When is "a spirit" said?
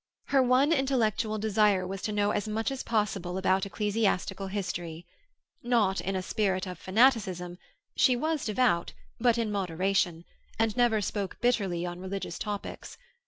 6.15-6.65